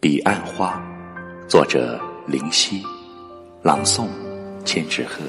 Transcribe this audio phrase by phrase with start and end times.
[0.00, 0.80] 彼岸花，
[1.48, 2.84] 作者林夕，
[3.64, 4.06] 朗诵
[4.64, 5.24] 千纸鹤。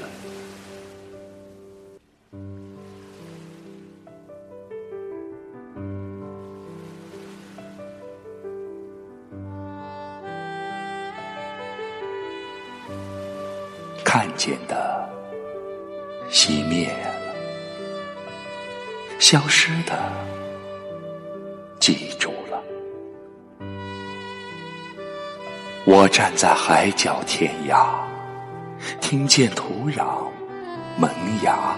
[14.04, 15.04] 看见的
[16.30, 17.10] 熄灭了，
[19.18, 19.98] 消失的
[25.86, 27.86] 我站在海角天涯，
[29.00, 30.28] 听见土壤
[30.96, 31.10] 萌
[31.42, 31.76] 芽，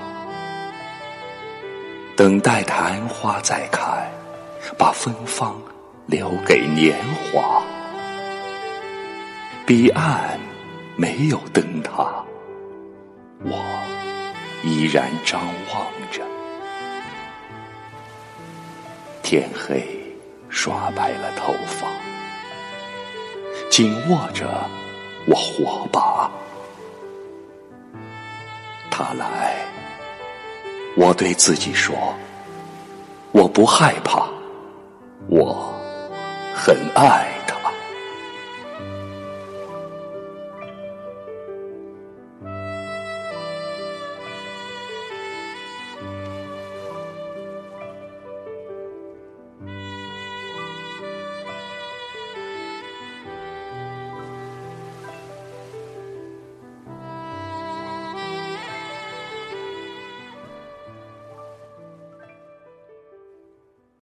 [2.16, 4.10] 等待昙花再开，
[4.76, 5.60] 把芬芳
[6.06, 6.96] 留给年
[7.32, 7.62] 华。
[9.66, 10.38] 彼岸。
[10.94, 12.22] 没有灯塔，
[13.44, 13.64] 我
[14.62, 15.40] 依然张
[15.72, 16.22] 望着。
[19.22, 19.82] 天黑，
[20.50, 21.88] 刷白了头发，
[23.72, 24.46] 紧握着
[25.24, 26.30] 我火把。
[28.90, 29.56] 他来，
[30.94, 31.96] 我对自己说：
[33.32, 34.26] 我不害怕，
[35.26, 35.72] 我
[36.54, 37.26] 很爱。